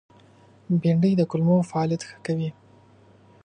بېنډۍ 0.81 1.11
د 1.17 1.21
کولمو 1.31 1.57
فعالیت 1.69 2.01
ښه 2.07 2.17
کوي 2.25 2.49